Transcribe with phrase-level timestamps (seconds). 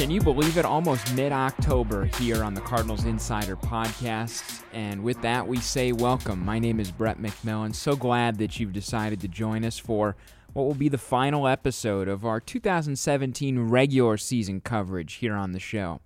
[0.00, 0.64] Can you believe it?
[0.64, 4.62] Almost mid October here on the Cardinals Insider Podcast.
[4.72, 6.42] And with that, we say welcome.
[6.42, 7.74] My name is Brett McMillan.
[7.74, 10.16] So glad that you've decided to join us for
[10.54, 15.60] what will be the final episode of our 2017 regular season coverage here on the
[15.60, 16.00] show.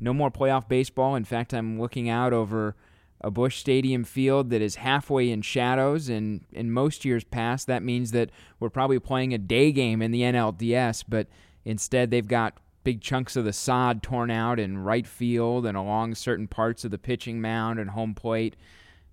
[0.00, 1.14] No more playoff baseball.
[1.14, 2.76] In fact, I'm looking out over
[3.20, 7.82] a Busch Stadium field that is halfway in shadows, and in most years past, that
[7.82, 11.26] means that we're probably playing a day game in the NLDS, but
[11.66, 12.54] instead they've got
[12.88, 16.90] big chunks of the sod torn out in right field and along certain parts of
[16.90, 18.56] the pitching mound and home plate,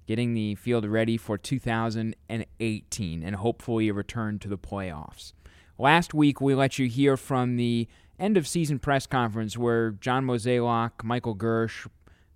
[0.08, 5.34] getting the field ready for 2018 and hopefully a return to the playoffs.
[5.78, 10.24] Last week, we let you hear from the end of season press conference where John
[10.26, 11.86] Mozeliak, Michael Girsch,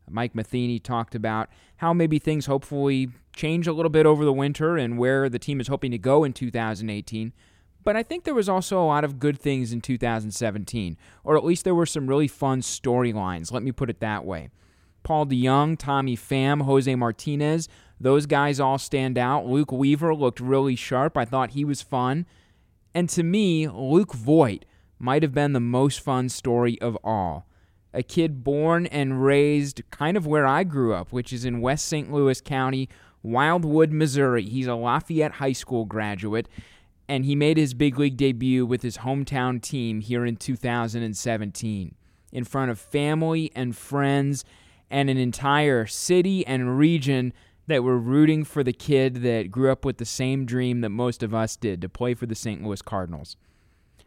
[0.09, 4.75] Mike Matheny talked about how maybe things hopefully change a little bit over the winter
[4.75, 7.31] and where the team is hoping to go in 2018.
[7.89, 11.43] But I think there was also a lot of good things in 2017, or at
[11.43, 13.51] least there were some really fun storylines.
[13.51, 14.51] Let me put it that way.
[15.01, 17.67] Paul DeJong, Tommy Pham, Jose Martinez,
[17.99, 19.47] those guys all stand out.
[19.47, 21.17] Luke Weaver looked really sharp.
[21.17, 22.27] I thought he was fun.
[22.93, 24.65] And to me, Luke Voit
[24.99, 27.47] might have been the most fun story of all.
[27.91, 31.87] A kid born and raised kind of where I grew up, which is in West
[31.87, 32.13] St.
[32.13, 32.87] Louis County,
[33.23, 34.43] Wildwood, Missouri.
[34.43, 36.47] He's a Lafayette High School graduate
[37.09, 41.95] and he made his big league debut with his hometown team here in 2017
[42.31, 44.45] in front of family and friends
[44.91, 47.33] and an entire city and region
[47.65, 51.23] that were rooting for the kid that grew up with the same dream that most
[51.23, 52.63] of us did to play for the St.
[52.63, 53.35] Louis Cardinals.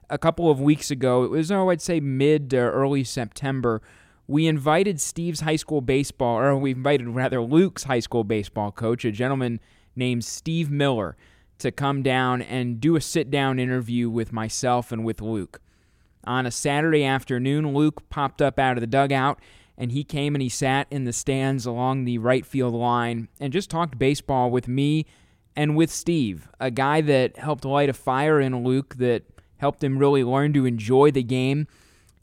[0.08, 3.82] A couple of weeks ago, it was, oh, I'd say mid to early September,
[4.28, 9.04] we invited Steve's high school baseball, or we invited rather Luke's high school baseball coach,
[9.04, 9.58] a gentleman
[9.96, 11.16] named Steve Miller
[11.62, 15.60] to come down and do a sit down interview with myself and with Luke.
[16.24, 19.40] On a Saturday afternoon, Luke popped up out of the dugout
[19.76, 23.52] and he came and he sat in the stands along the right field line and
[23.52, 25.06] just talked baseball with me
[25.56, 29.24] and with Steve, a guy that helped light a fire in Luke that
[29.58, 31.66] helped him really learn to enjoy the game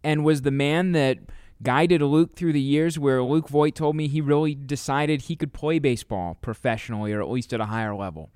[0.04, 1.18] and was the man that
[1.62, 5.54] guided Luke through the years where Luke Voit told me he really decided he could
[5.54, 8.30] play baseball professionally or at least at a higher level.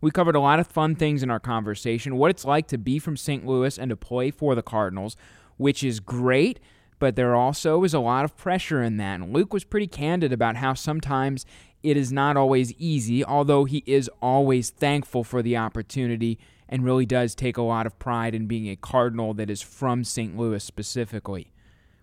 [0.00, 2.98] We covered a lot of fun things in our conversation what it's like to be
[2.98, 3.46] from St.
[3.46, 5.16] Louis and to play for the Cardinals,
[5.58, 6.58] which is great,
[6.98, 9.20] but there also is a lot of pressure in that.
[9.20, 11.44] And Luke was pretty candid about how sometimes
[11.82, 16.38] it is not always easy, although he is always thankful for the opportunity
[16.68, 20.04] and really does take a lot of pride in being a Cardinal that is from
[20.04, 20.36] St.
[20.36, 21.52] Louis specifically.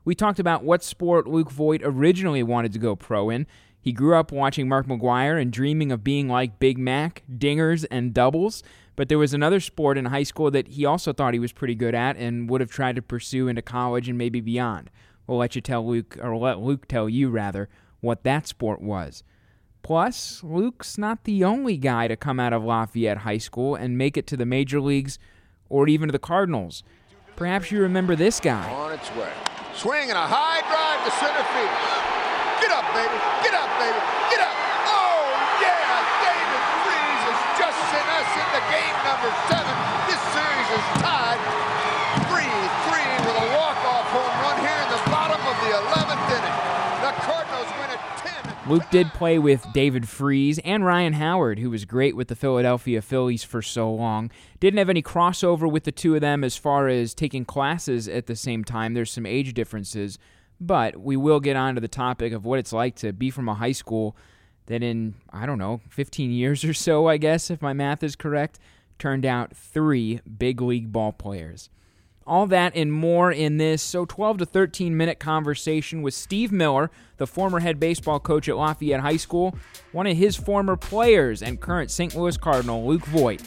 [0.04, 3.48] We talked about what sport Luke Voit originally wanted to go pro in
[3.88, 8.14] he grew up watching Mark McGwire and dreaming of being like Big Mac, dingers, and
[8.14, 8.62] doubles.
[8.98, 11.74] But there was another sport in high school that he also thought he was pretty
[11.74, 14.90] good at and would have tried to pursue into college and maybe beyond.
[15.26, 17.70] We'll let you tell Luke, or let Luke tell you rather,
[18.02, 19.24] what that sport was.
[19.84, 24.18] Plus, Luke's not the only guy to come out of Lafayette High School and make
[24.18, 25.18] it to the major leagues
[25.70, 26.84] or even to the Cardinals.
[27.38, 28.70] Perhaps you remember this guy.
[28.70, 29.32] On its way.
[29.74, 32.17] Swing and a high drive to center field.
[32.62, 33.18] Get up, baby.
[33.46, 34.00] Get up, baby.
[34.34, 34.56] Get up.
[34.90, 35.22] Oh,
[35.62, 36.02] yeah.
[36.26, 39.76] David Freese has just sent us into game number seven.
[40.10, 41.42] This series is tied
[42.34, 42.42] 3-3
[43.30, 46.58] with a walk-off home run here in the bottom of the 11th inning.
[47.06, 48.72] The Cardinals win at 10.
[48.72, 53.02] Luke did play with David Freese and Ryan Howard, who was great with the Philadelphia
[53.02, 54.32] Phillies for so long.
[54.60, 58.26] Didn't have any crossover with the two of them as far as taking classes at
[58.26, 58.94] the same time.
[58.94, 60.18] There's some age differences.
[60.60, 63.48] But we will get on to the topic of what it's like to be from
[63.48, 64.16] a high school
[64.66, 68.16] that in, I don't know, 15 years or so, I guess, if my math is
[68.16, 68.60] correct,
[69.00, 71.70] turned out three big league ball players.
[72.26, 76.92] All that and more in this so 12 to 13 minute conversation with Steve Miller,
[77.16, 79.56] the former head baseball coach at Lafayette High School,
[79.94, 82.14] one of his former players and current St.
[82.16, 83.42] Louis Cardinal, Luke Voit.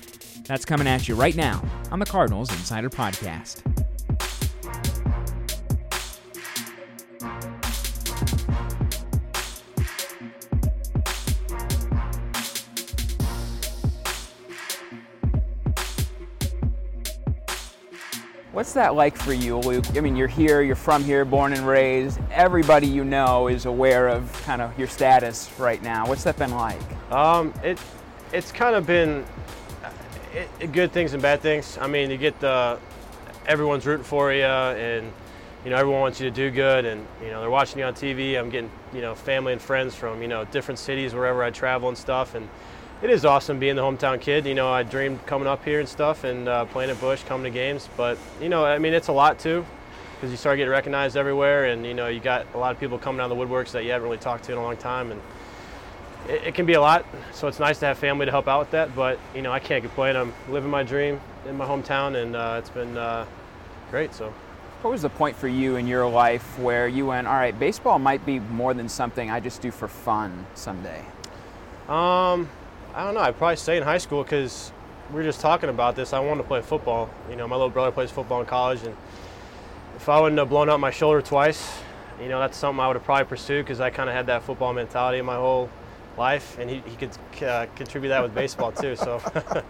[0.46, 1.62] That's coming at you right now
[1.92, 3.79] on the Cardinals Insider Podcast.
[18.52, 19.84] What's that like for you, Luke?
[19.96, 22.18] I mean, you're here, you're from here, born and raised.
[22.32, 26.08] Everybody you know is aware of kind of your status right now.
[26.08, 26.80] What's that been like?
[27.12, 27.78] Um, it,
[28.32, 29.24] it's kind of been
[30.34, 31.78] it, good things and bad things.
[31.80, 32.80] I mean, you get the
[33.46, 35.12] everyone's rooting for you, and
[35.64, 37.94] you know everyone wants you to do good, and you know they're watching you on
[37.94, 38.36] TV.
[38.36, 41.88] I'm getting you know family and friends from you know different cities wherever I travel
[41.88, 42.48] and stuff, and
[43.02, 44.46] it is awesome being the hometown kid.
[44.46, 47.50] You know, I dreamed coming up here and stuff and uh, playing at Busch, coming
[47.50, 47.88] to games.
[47.96, 49.64] But you know, I mean, it's a lot too,
[50.14, 52.98] because you start getting recognized everywhere, and you know, you got a lot of people
[52.98, 55.20] coming down the woodworks that you haven't really talked to in a long time, and
[56.28, 57.06] it, it, can be a lot.
[57.32, 58.94] So it's nice to have family to help out with that.
[58.94, 60.16] But you know, I can't complain.
[60.16, 63.24] I'm living my dream in my hometown, and uh, it's been uh,
[63.90, 64.14] great.
[64.14, 64.32] So.
[64.82, 67.98] What was the point for you in your life where you went, all right, baseball
[67.98, 71.04] might be more than something I just do for fun someday?
[71.86, 72.48] Um,
[72.94, 73.20] I don't know.
[73.20, 74.72] I'd probably stay in high school because
[75.10, 76.12] we were just talking about this.
[76.12, 77.08] I wanted to play football.
[77.28, 78.96] You know, my little brother plays football in college, and
[79.96, 81.78] if I wouldn't have blown out my shoulder twice,
[82.20, 84.42] you know, that's something I would have probably pursued because I kind of had that
[84.42, 85.70] football mentality my whole
[86.18, 88.96] life, and he, he could uh, contribute that with baseball too.
[88.96, 89.22] So,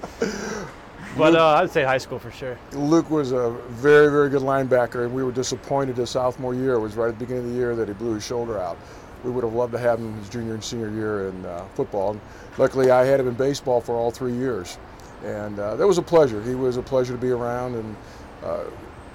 [1.19, 2.59] but uh, I'd say high school for sure.
[2.73, 6.75] Luke was a very, very good linebacker, and we were disappointed his sophomore year.
[6.75, 8.79] It was right at the beginning of the year that he blew his shoulder out
[9.25, 12.19] we would have loved to have him his junior and senior year in uh, football.
[12.61, 14.77] Luckily, I had him in baseball for all three years,
[15.25, 16.43] and uh, that was a pleasure.
[16.43, 17.97] He was a pleasure to be around, and
[18.45, 18.65] uh,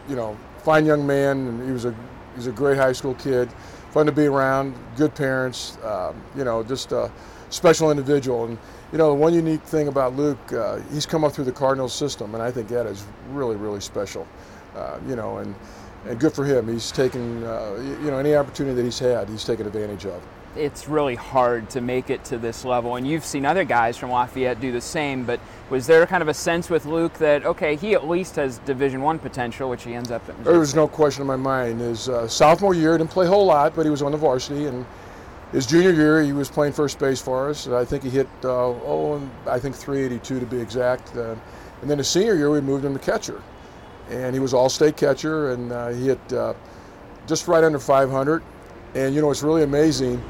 [0.10, 3.14] you know, fine young man, and he was a he was a great high school
[3.14, 3.52] kid,
[3.92, 7.12] fun to be around, good parents, um, you know, just a
[7.52, 8.46] special individual.
[8.46, 8.58] And
[8.92, 11.94] you know, the one unique thing about Luke, uh, he's come up through the Cardinals
[11.94, 14.28] system, and I think that is really, really special.
[14.76, 15.54] Uh, you know, and
[16.08, 16.68] and good for him.
[16.68, 20.20] He's taken, uh, you know, any opportunity that he's had, he's taken advantage of.
[20.56, 24.12] It's really hard to make it to this level, and you've seen other guys from
[24.12, 25.26] Lafayette do the same.
[25.26, 28.60] But was there kind of a sense with Luke that okay, he at least has
[28.60, 30.44] Division One potential, which he ends up at?
[30.44, 31.82] There was no question in my mind.
[31.82, 34.18] His uh, sophomore year he didn't play a whole lot, but he was on the
[34.18, 34.86] varsity, and
[35.52, 37.68] his junior year he was playing first base for us.
[37.68, 41.16] I think he hit uh, oh, I think 382 to be exact.
[41.16, 41.36] Uh,
[41.82, 43.42] and then his senior year we moved him to catcher
[44.10, 46.54] and he was all-state catcher, and uh, he hit uh,
[47.28, 48.44] just right under 500.
[48.94, 50.24] And you know, it's really amazing.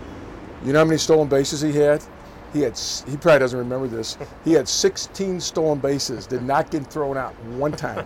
[0.65, 2.03] You know how many stolen bases he had?
[2.51, 2.77] He had.
[3.07, 4.17] He probably doesn't remember this.
[4.43, 6.25] He had 16 stolen bases.
[6.25, 8.05] Did not get thrown out one time.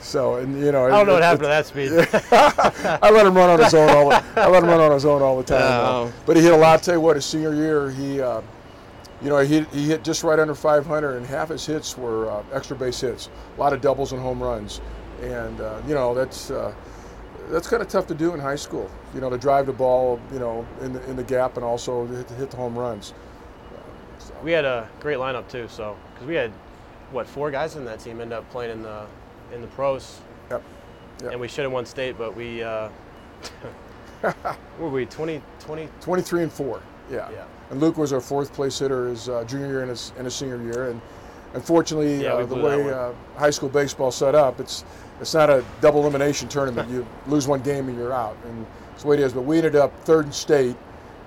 [0.00, 1.90] So, and you know, I don't know it, what happened to that speed.
[3.02, 4.10] I let him run on his own all.
[4.10, 5.62] The, I let him run on his own all the time.
[5.62, 6.12] Oh.
[6.26, 6.72] But he hit a lot.
[6.72, 8.42] I'll tell you what, his senior year, he uh,
[9.22, 12.42] you know, he, he hit just right under 500, and half his hits were uh,
[12.52, 13.30] extra base hits.
[13.56, 14.82] A lot of doubles and home runs,
[15.22, 16.74] and uh, you know that's uh,
[17.50, 18.90] that's kind of tough to do in high school.
[19.14, 22.06] You know, to drive the ball, you know, in the in the gap, and also
[22.06, 23.14] to hit, to hit the home runs.
[24.18, 24.34] So.
[24.42, 26.50] We had a great lineup too, so because we had
[27.12, 29.06] what four guys in that team end up playing in the
[29.52, 30.20] in the pros.
[30.50, 30.62] Yep.
[31.22, 31.32] yep.
[31.32, 32.62] And we should have won state, but we.
[32.62, 32.88] Uh,
[34.78, 35.88] were we 20, 20?
[36.00, 36.80] 23 and four.
[37.10, 37.30] Yeah.
[37.30, 37.44] yeah.
[37.70, 40.34] And Luke was our fourth place hitter his uh, junior year and his, and his
[40.34, 40.90] senior year.
[40.90, 41.00] And
[41.54, 44.84] unfortunately, yeah, uh, the way uh, high school baseball set up, it's
[45.20, 46.90] it's not a double elimination tournament.
[46.90, 49.32] you lose one game and you're out, and that's the way it is.
[49.32, 50.76] But we ended up third in state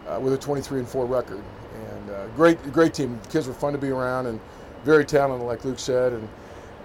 [0.07, 1.43] uh, with a 23 and four record,
[1.91, 3.19] and uh, great great team.
[3.23, 4.39] The kids were fun to be around and
[4.83, 6.13] very talented, like Luke said.
[6.13, 6.27] And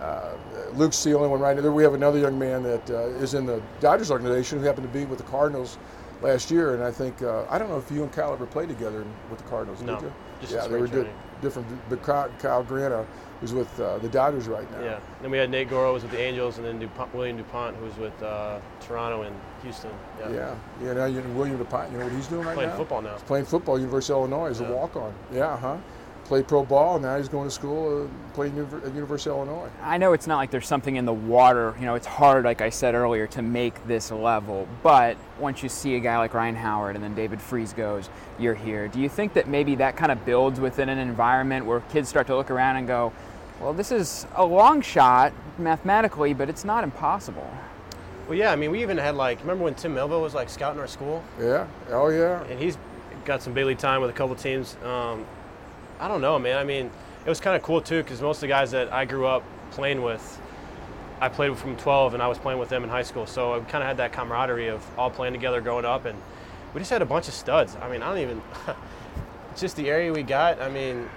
[0.01, 0.33] uh,
[0.75, 1.71] Luke's the only one right now.
[1.71, 5.05] We have another young man that is in the Dodgers organization who happened to be
[5.05, 5.79] with the Cardinals
[6.23, 8.69] last year, and I think uh, I don't know if you and Kyle ever played
[8.69, 9.83] together with the Cardinals.
[9.83, 10.13] No, did you?
[10.43, 11.09] Just yeah, they were di-
[11.41, 11.69] different.
[11.89, 13.07] But Kyle, Kyle Grana
[13.43, 14.83] is with uh, the Dodgers right now.
[14.83, 15.01] Yeah.
[15.23, 17.85] Then we had Nate Goro was with the Angels, and then DuPont, William Dupont who
[17.85, 19.91] was with uh, Toronto and Houston.
[20.19, 20.31] Yeah.
[20.31, 20.55] Yeah.
[20.83, 20.93] Yeah.
[20.95, 21.91] Now you know, William Dupont.
[21.93, 22.75] You know what he's doing right playing now?
[22.75, 23.15] Playing football now.
[23.15, 24.49] He's playing football, University of Illinois.
[24.49, 24.69] He's yeah.
[24.69, 25.15] a walk-on.
[25.33, 25.57] Yeah.
[25.57, 25.79] Huh
[26.25, 29.69] played pro ball, and now he's going to school uh, playing at University of Illinois.
[29.83, 31.75] I know it's not like there's something in the water.
[31.79, 34.67] You know, it's hard, like I said earlier, to make this level.
[34.83, 38.55] But once you see a guy like Ryan Howard and then David Freese goes, you're
[38.55, 38.89] here.
[38.89, 42.27] Do you think that maybe that kind of builds within an environment where kids start
[42.29, 43.13] to look around and go,
[43.61, 47.49] well, this is a long shot mathematically, but it's not impossible.
[48.29, 48.53] Well, yeah.
[48.53, 51.23] I mean, we even had like, remember when Tim Melville was like scouting our school?
[51.39, 51.67] Yeah.
[51.91, 52.43] Oh, yeah.
[52.45, 52.79] And he's
[53.25, 54.77] got some big league time with a couple teams.
[54.85, 55.27] Um,
[56.03, 56.59] I don't know, man.
[56.59, 56.91] I mean,
[57.25, 59.45] it was kind of cool too because most of the guys that I grew up
[59.71, 60.41] playing with,
[61.21, 63.25] I played with from 12 and I was playing with them in high school.
[63.25, 66.21] So I kind of had that camaraderie of all playing together growing up, and
[66.75, 67.77] we just had a bunch of studs.
[67.81, 68.43] I mean, I don't even.
[69.57, 70.61] just the area we got.
[70.61, 71.09] I mean,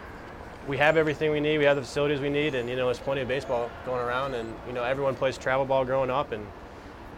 [0.67, 1.57] we have everything we need.
[1.57, 4.35] We have the facilities we need, and you know, there's plenty of baseball going around,
[4.35, 6.45] and you know, everyone plays travel ball growing up, and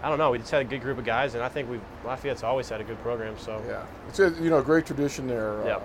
[0.02, 0.32] I don't know.
[0.32, 2.80] We just had a good group of guys, and I think we Lafayette's always had
[2.80, 3.38] a good program.
[3.38, 5.62] So Yeah, it's a you know great tradition there.
[5.66, 5.76] Yeah.
[5.76, 5.84] Um,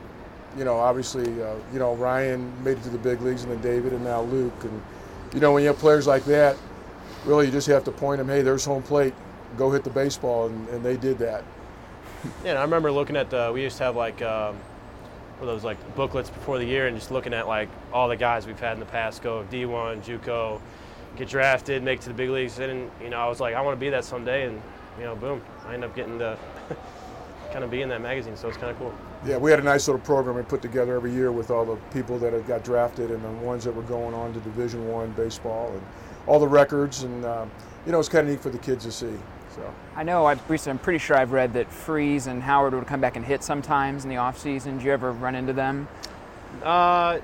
[0.56, 3.60] you know, obviously, uh, you know Ryan made it to the big leagues, and then
[3.60, 4.82] David, and now Luke, and
[5.34, 6.56] you know when you have players like that,
[7.24, 9.14] really you just have to point them, hey, there's home plate,
[9.56, 11.44] go hit the baseball, and, and they did that.
[12.44, 13.50] Yeah, I remember looking at the.
[13.52, 14.56] We used to have like um,
[15.40, 18.60] those like booklets before the year, and just looking at like all the guys we've
[18.60, 20.60] had in the past go D1, JUCO,
[21.16, 23.76] get drafted, make to the big leagues, and you know I was like I want
[23.76, 24.60] to be that someday, and
[24.98, 26.38] you know boom, I end up getting to
[27.52, 28.94] kind of be in that magazine, so it's kind of cool.
[29.24, 31.76] Yeah, we had a nice little program we put together every year with all the
[31.92, 35.12] people that had got drafted and the ones that were going on to Division One
[35.12, 35.82] baseball and
[36.26, 37.50] all the records, and um,
[37.86, 39.14] you know it's kind of neat for the kids to see.
[39.54, 39.74] So.
[39.94, 40.26] I know.
[40.26, 43.44] I've, I'm pretty sure I've read that Freese and Howard would come back and hit
[43.44, 44.78] sometimes in the off season.
[44.78, 45.86] Did you ever run into them?
[46.62, 47.18] Uh,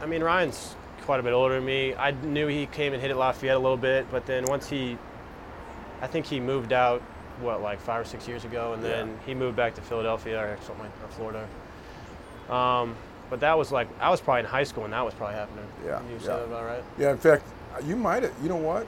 [0.00, 1.94] I mean Ryan's quite a bit older than me.
[1.94, 4.98] I knew he came and hit at Lafayette a little bit, but then once he,
[6.00, 7.02] I think he moved out
[7.40, 9.14] what like five or six years ago, and then Yeah.
[9.26, 11.46] he moved back to Philadelphia or something like or Florida.
[12.54, 12.94] Um,
[13.28, 15.64] but that was like I was probably in high school when that was probably happening.
[15.84, 16.18] Yeah, you yeah.
[16.20, 16.84] said that about right.
[16.98, 17.44] Yeah, in fact,
[17.84, 18.32] you might have.
[18.42, 18.86] You know what?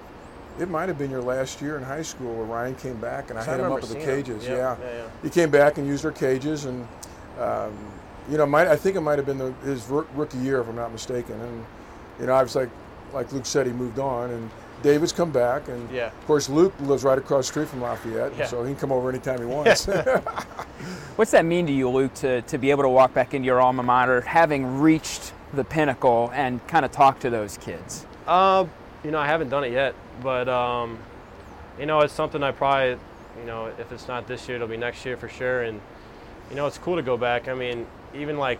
[0.60, 3.38] It might have been your last year in high school where Ryan came back and
[3.38, 4.44] I So I had him up at the cages.
[4.44, 5.02] Yeah, Yeah, yeah, yeah.
[5.22, 6.86] he came back and used our cages, and
[7.40, 7.72] um,
[8.30, 10.76] you know, might I think it might have been the, his rookie year if I'm
[10.76, 11.40] not mistaken.
[11.40, 11.64] And
[12.20, 12.68] you know, I was like,
[13.14, 14.50] like Luke said, he moved on, and
[14.82, 16.06] David's come back, and Yeah.
[16.06, 18.46] of course Luke lives right across the street from Lafayette, Yeah.
[18.46, 19.86] so he can come over anytime he wants.
[21.16, 23.60] What's that mean to you, Luke, to, to be able to walk back into your
[23.60, 28.06] alma mater, having reached the pinnacle, and kind of talk to those kids?
[28.26, 28.64] Uh,
[29.04, 30.98] you know, I haven't done it yet, but um,
[31.78, 32.98] you know, it's something I probably,
[33.38, 35.62] you know, if it's not this year, it'll be next year for sure.
[35.62, 35.80] And
[36.50, 37.48] you know, it's cool to go back.
[37.48, 38.58] I mean, even like,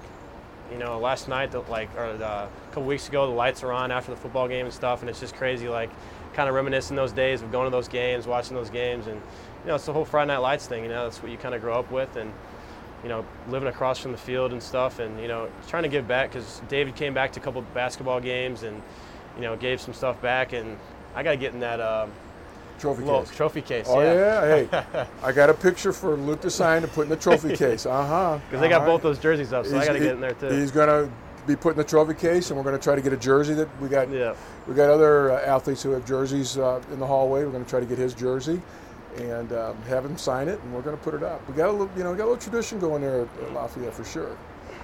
[0.71, 3.73] you know, last night, the, like, or uh, a couple weeks ago, the lights are
[3.73, 5.91] on after the football game and stuff, and it's just crazy, like,
[6.35, 9.69] kind of reminiscing those days of going to those games, watching those games, and you
[9.69, 10.83] know, it's the whole Friday Night Lights thing.
[10.83, 12.33] You know, that's what you kind of grow up with, and
[13.03, 16.07] you know, living across from the field and stuff, and you know, trying to give
[16.07, 18.81] back because David came back to a couple basketball games and
[19.37, 20.79] you know gave some stuff back, and
[21.15, 22.11] I got to get in that um,
[22.79, 23.31] trophy case.
[23.31, 23.87] trophy case.
[23.89, 27.17] Oh yeah, hey, I got a picture for Luke to sign to put in the
[27.17, 27.87] trophy case.
[27.87, 28.39] Uh huh.
[28.47, 30.49] because they got both those jerseys up, so I got to get in there too.
[30.49, 31.11] He's gonna
[31.47, 33.69] be put in the trophy case, and we're gonna try to get a jersey that
[33.81, 34.11] we got.
[34.11, 34.35] Yeah.
[34.67, 37.45] We got other uh, athletes who have jerseys uh, in the hallway.
[37.45, 38.61] We're gonna try to get his jersey,
[39.17, 41.47] and um, have him sign it, and we're gonna put it up.
[41.49, 43.95] We got a little, you know, we got a little tradition going there at Lafayette
[43.95, 44.37] for sure.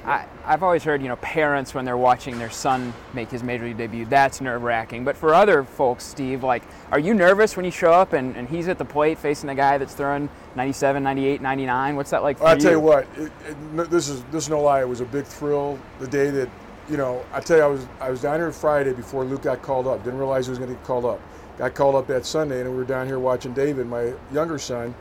[0.08, 3.64] I, I've always heard, you know, parents when they're watching their son make his major
[3.64, 5.04] league debut, that's nerve wracking.
[5.04, 8.48] But for other folks, Steve, like, are you nervous when you show up and, and
[8.48, 11.96] he's at the plate facing a guy that's throwing 97, 98, 99?
[11.96, 12.60] What's that like for I'll you?
[12.62, 14.80] tell you what, it, it, this is this is no lie.
[14.80, 16.48] It was a big thrill the day that,
[16.88, 19.60] you know, I tell you, I was I was down here Friday before Luke got
[19.60, 20.02] called up.
[20.04, 21.20] Didn't realize he was going to get called up.
[21.58, 24.94] Got called up that Sunday, and we were down here watching David, my younger son,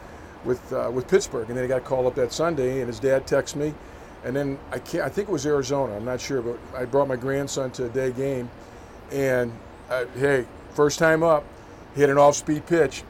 [0.44, 3.26] with uh, with Pittsburgh, and then he got called up that Sunday, and his dad
[3.26, 3.74] texted me,
[4.28, 5.96] and then I can't, I think it was Arizona.
[5.96, 8.50] I'm not sure, but I brought my grandson to a day game,
[9.10, 9.54] and
[9.90, 11.46] uh, hey, first time up,
[11.96, 13.04] hit an off-speed pitch,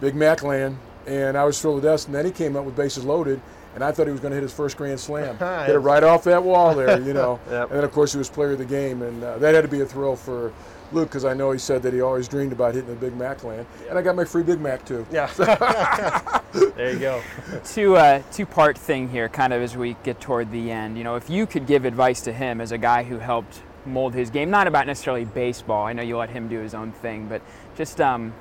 [0.00, 2.06] Big Mac land, and I was thrilled to death.
[2.06, 3.42] And then he came up with bases loaded,
[3.74, 5.36] and I thought he was going to hit his first grand slam.
[5.66, 7.40] hit it right off that wall there, you know.
[7.50, 7.70] Yep.
[7.70, 9.68] And then of course he was player of the game, and uh, that had to
[9.68, 10.52] be a thrill for
[10.92, 13.44] Luke because I know he said that he always dreamed about hitting the Big Mac
[13.44, 15.06] land, and I got my free Big Mac too.
[15.12, 15.26] Yeah.
[16.76, 17.22] there you go.
[17.64, 20.96] two uh, two part thing here, kind of as we get toward the end.
[20.96, 24.14] You know, if you could give advice to him as a guy who helped mold
[24.14, 25.86] his game, not about necessarily baseball.
[25.86, 27.42] I know you let him do his own thing, but
[27.76, 28.32] just um,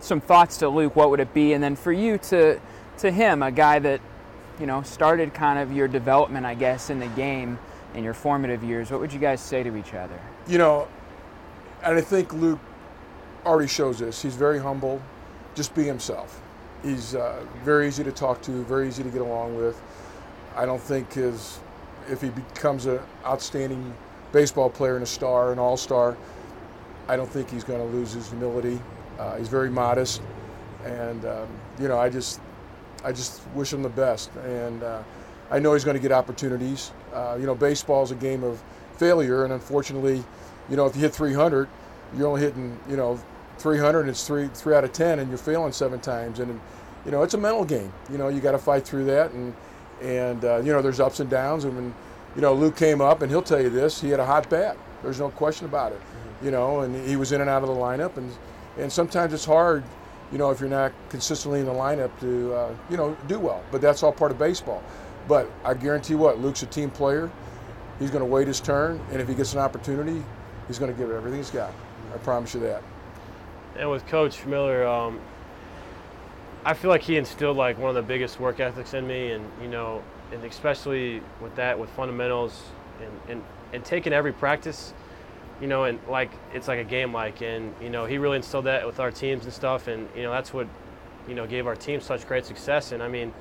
[0.00, 0.96] some thoughts to Luke.
[0.96, 1.52] What would it be?
[1.52, 2.60] And then for you to
[2.98, 4.00] to him, a guy that
[4.60, 7.58] you know started kind of your development, I guess, in the game
[7.94, 8.90] in your formative years.
[8.90, 10.18] What would you guys say to each other?
[10.46, 10.88] you know,
[11.82, 12.58] and I think Luke
[13.44, 14.20] already shows this.
[14.22, 15.00] He's very humble.
[15.54, 16.40] Just be himself.
[16.82, 19.80] He's uh, very easy to talk to, very easy to get along with.
[20.56, 21.58] I don't think his,
[22.10, 23.94] if he becomes an outstanding
[24.32, 26.16] baseball player and a star, an all-star,
[27.08, 28.80] I don't think he's going to lose his humility.
[29.18, 30.20] Uh, he's very modest,
[30.84, 31.48] and um,
[31.80, 32.40] you know, I just,
[33.04, 34.30] I just wish him the best.
[34.36, 35.02] And uh,
[35.50, 36.90] I know he's going to get opportunities.
[37.12, 38.62] Uh, you know, baseball is a game of
[38.96, 40.24] failure, and unfortunately,
[40.70, 41.68] you know, if you hit 300,
[42.16, 43.20] you're only hitting, you know,
[43.58, 46.60] 300, and it's three three out of 10, and you're failing seven times, and
[47.04, 47.92] you know, it's a mental game.
[48.10, 49.54] You know, you got to fight through that, and
[50.02, 51.64] and uh, you know, there's ups and downs.
[51.64, 51.94] And when,
[52.34, 54.76] you know, Luke came up, and he'll tell you this, he had a hot bat.
[55.02, 56.00] There's no question about it.
[56.42, 58.30] You know, and he was in and out of the lineup, and
[58.78, 59.84] and sometimes it's hard,
[60.32, 63.62] you know, if you're not consistently in the lineup to, uh, you know, do well.
[63.70, 64.82] But that's all part of baseball.
[65.28, 67.30] But I guarantee what, Luke's a team player.
[67.98, 70.22] He's going to wait his turn, and if he gets an opportunity,
[70.66, 71.72] he's going to give it everything he's got.
[72.12, 72.82] I promise you that.
[73.76, 75.20] And with Coach Miller, um,
[76.64, 79.44] I feel like he instilled like one of the biggest work ethics in me, and
[79.60, 80.02] you know,
[80.32, 82.62] and especially with that, with fundamentals,
[83.00, 84.94] and and, and taking every practice,
[85.60, 88.66] you know, and like it's like a game like, and you know, he really instilled
[88.66, 90.66] that with our teams and stuff, and you know, that's what,
[91.28, 93.32] you know, gave our team such great success, and I mean,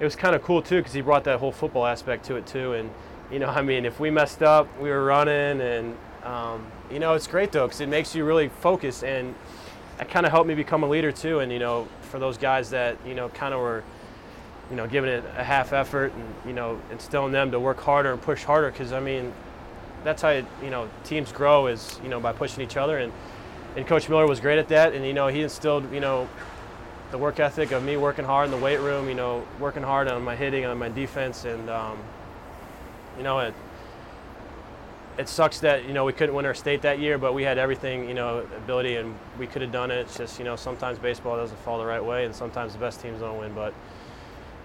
[0.00, 2.46] it was kind of cool too because he brought that whole football aspect to it
[2.46, 2.90] too, and
[3.30, 7.14] you know, I mean, if we messed up, we were running, and um, you know,
[7.14, 9.34] it's great though because it makes you really focus, and
[9.98, 12.70] that kind of helped me become a leader too, and you know, for those guys
[12.70, 13.84] that you know kind of were
[14.70, 18.12] you know giving it a half effort and you know instilling them to work harder
[18.12, 19.32] and push harder because I mean
[20.04, 23.12] that's how you know teams grow is you know by pushing each other and
[23.76, 26.28] and Coach Miller was great at that and you know he instilled you know
[27.10, 30.08] the work ethic of me working hard in the weight room you know working hard
[30.08, 31.98] on my hitting on my defense and um,
[33.16, 33.54] you know it
[35.18, 37.58] it sucks that you know we couldn't win our state that year, but we had
[37.58, 39.98] everything, you know, ability, and we could have done it.
[39.98, 43.00] It's just you know sometimes baseball doesn't fall the right way, and sometimes the best
[43.00, 43.52] teams don't win.
[43.52, 43.74] But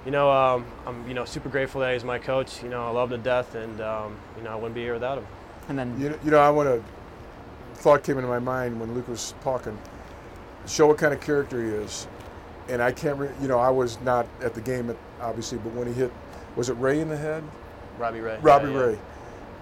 [0.05, 2.61] you know, um, I'm you know super grateful that he's my coach.
[2.63, 4.93] You know, I love him to death, and um, you know I wouldn't be here
[4.93, 5.27] without him.
[5.69, 6.83] And then You know, you know I want to.
[7.75, 9.77] Thought came into my mind when Luke was talking.
[10.67, 12.07] Show what kind of character he is,
[12.69, 13.17] and I can't.
[13.17, 16.11] Re- you know, I was not at the game, obviously, but when he hit,
[16.55, 17.43] was it Ray in the head?
[17.97, 18.37] Robbie Ray.
[18.41, 18.79] Robbie Yeah, yeah.
[18.79, 18.99] Ray,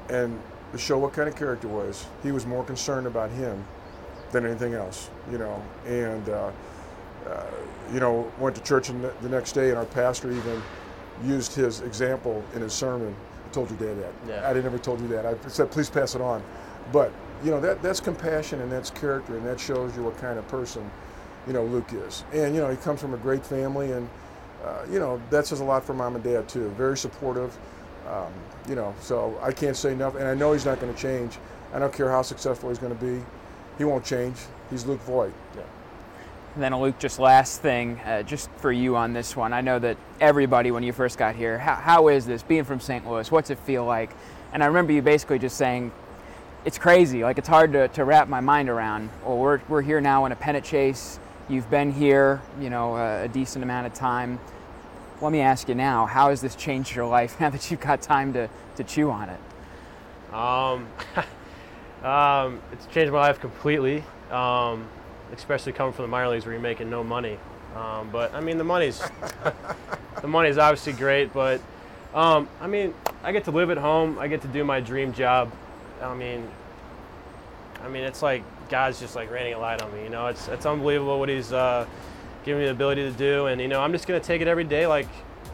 [0.10, 0.40] and
[0.72, 2.06] to show what kind of character was.
[2.24, 3.66] He was more concerned about him
[4.32, 5.62] than anything else, you know.
[5.86, 6.52] And uh,
[7.28, 7.46] uh,
[7.94, 10.62] you know, went to church and the next day, and our pastor even
[11.24, 13.16] used his example in his sermon.
[13.48, 14.14] I told your dad that.
[14.28, 14.50] Yeah.
[14.50, 15.26] I never told you that.
[15.26, 16.44] I said, please pass it on.
[16.92, 17.12] But
[17.44, 20.48] you know, that that's compassion and that's character, and that shows you what kind of
[20.48, 20.90] person,
[21.48, 22.24] you know, Luke is.
[22.34, 24.10] And you know, he comes from a great family, and
[24.64, 26.70] uh, you know, that says a lot for mom and dad too.
[26.70, 27.58] Very supportive.
[28.08, 28.34] Um,
[28.68, 31.38] you know, so I can't say enough, and I know he's not going to change.
[31.74, 33.24] I don't care how successful he's going to be.
[33.78, 34.38] He won't change.
[34.70, 35.34] He's Luke Voit.
[36.54, 39.54] And then, Luke, just last thing, uh, just for you on this one.
[39.54, 42.82] I know that everybody, when you first got here, how, how is this being from
[42.82, 43.08] St.
[43.08, 43.32] Louis?
[43.32, 44.12] What's it feel like?
[44.52, 45.94] And I remember you basically just saying,
[46.66, 47.24] it's crazy.
[47.24, 49.10] Like, it's hard to, to wrap my mind around.
[49.26, 51.20] Well, we're, we're here now in a pennant chase.
[51.48, 54.40] You've been here, you know, a, a decent amount of time.
[55.22, 58.02] Let me ask you now, how has this changed your life now that you've got
[58.02, 60.34] time to, to chew on it?
[60.34, 60.88] Um,
[62.04, 64.88] um, it's changed my life completely, um,
[65.34, 67.38] especially coming from the minor leagues where you're making no money.
[67.76, 69.00] Um, but I mean, the money's
[70.22, 71.62] the money's obviously great, but
[72.14, 74.20] um, I mean, I get to live at home.
[74.20, 75.52] I get to do my dream job.
[76.02, 76.50] I mean,
[77.84, 80.04] I mean, it's like God's just like raining a light on me.
[80.04, 81.86] You know, it's it's unbelievable what He's uh,
[82.44, 84.66] giving me the ability to do, and you know, I'm just gonna take it every
[84.66, 84.86] day.
[84.86, 85.08] Like,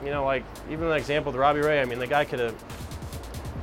[0.04, 1.82] you know, like even an example with Robbie Ray.
[1.82, 2.56] I mean, the guy could have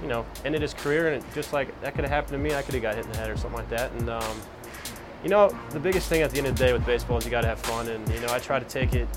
[0.04, 2.54] you know, ended his career, and it just like that could have happened to me.
[2.54, 3.90] I could have got hit in the head or something like that.
[3.92, 4.40] And um,
[5.24, 7.30] you know, the biggest thing at the end of the day with baseball is you
[7.30, 9.08] got to have fun, and you know, I try to take it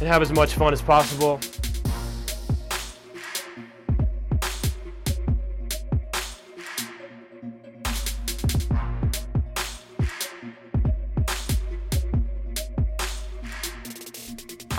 [0.00, 1.38] and have as much fun as possible.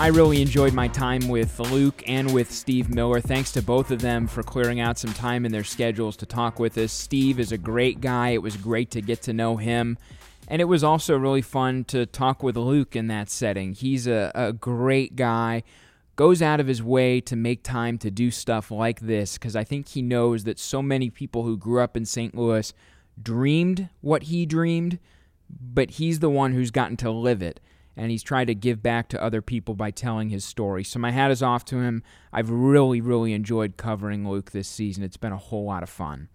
[0.00, 3.20] I really enjoyed my time with Luke and with Steve Miller.
[3.20, 6.58] Thanks to both of them for clearing out some time in their schedules to talk
[6.58, 6.92] with us.
[6.92, 8.30] Steve is a great guy.
[8.30, 9.96] It was great to get to know him.
[10.52, 13.72] And it was also really fun to talk with Luke in that setting.
[13.72, 15.62] He's a, a great guy,
[16.14, 19.64] goes out of his way to make time to do stuff like this because I
[19.64, 22.34] think he knows that so many people who grew up in St.
[22.34, 22.74] Louis
[23.20, 24.98] dreamed what he dreamed,
[25.48, 27.58] but he's the one who's gotten to live it
[27.96, 30.84] and he's tried to give back to other people by telling his story.
[30.84, 32.02] So my hat is off to him.
[32.30, 35.02] I've really, really enjoyed covering Luke this season.
[35.02, 36.28] It's been a whole lot of fun.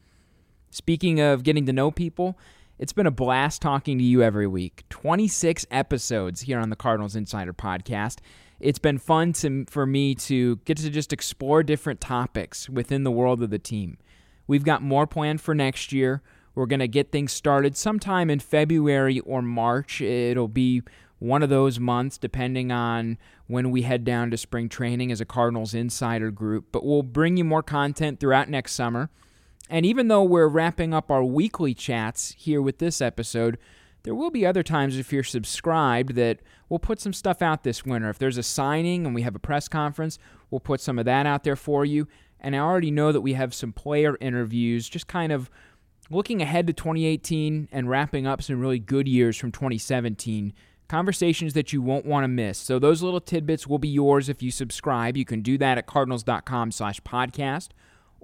[0.72, 2.36] Speaking of getting to know people,
[2.80, 4.84] it's been a blast talking to you every week.
[4.90, 8.20] 26 episodes here on the Cardinals Insider Podcast.
[8.60, 13.12] It's been fun to, for me to get to just explore different topics within the
[13.12, 13.98] world of the team.
[14.46, 16.22] We've got more planned for next year.
[16.56, 20.02] We're going to get things started sometime in February or March.
[20.02, 20.82] It'll be
[21.20, 25.26] one of those months, depending on when we head down to spring training as a
[25.26, 26.68] Cardinals insider group.
[26.72, 29.10] But we'll bring you more content throughout next summer.
[29.70, 33.58] And even though we're wrapping up our weekly chats here with this episode,
[34.04, 37.86] there will be other times if you're subscribed that we'll put some stuff out this
[37.86, 38.10] winter.
[38.10, 40.18] If there's a signing and we have a press conference,
[40.50, 42.08] we'll put some of that out there for you.
[42.40, 45.50] And I already know that we have some player interviews, just kind of
[46.10, 50.54] looking ahead to 2018 and wrapping up some really good years from 2017
[50.88, 52.58] conversations that you won't want to miss.
[52.58, 55.18] So those little tidbits will be yours if you subscribe.
[55.18, 57.70] You can do that at cardinals.com slash podcast,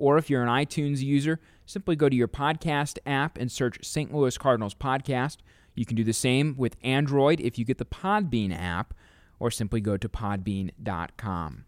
[0.03, 4.13] Or if you're an iTunes user, simply go to your podcast app and search St.
[4.13, 5.37] Louis Cardinals Podcast.
[5.75, 8.93] You can do the same with Android if you get the Podbean app,
[9.39, 11.63] or simply go to podbean.com.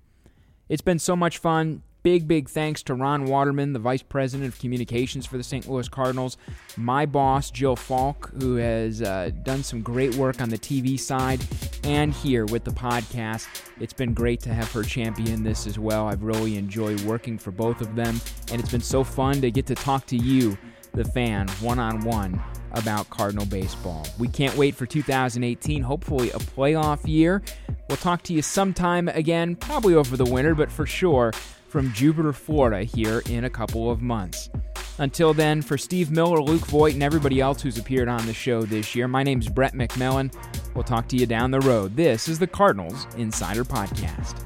[0.68, 1.84] It's been so much fun.
[2.06, 5.68] Big, big thanks to Ron Watermon, the Vice President of Communications for the St.
[5.68, 6.38] Louis Cardinals,
[6.78, 11.44] my boss, Jill Falk, who has uh, done some great work on the TV side
[11.84, 13.48] and here with the podcast.
[13.80, 16.08] It's been great to have her champion this as well.
[16.08, 19.66] I've really enjoyed working for both of them, and it's been so fun to get
[19.66, 20.60] to talk to you,
[20.92, 22.40] the fan, one on one
[22.74, 24.06] about Cardinal baseball.
[24.20, 27.42] We can't wait for 2018, hopefully a playoff year.
[27.90, 31.32] We'll talk to you sometime again, probably over the winter, but for sure
[31.76, 34.50] from Jupiter, Florida, here in a couple of months.
[34.98, 38.62] Until then, for Steve Miller, Luke Voit, and everybody else who's appeared on the show
[38.62, 40.34] this year, my name's Brett McMillan.
[40.74, 41.98] We'll talk to you down the road.
[41.98, 44.46] This is the Cardinals Insider Podcast.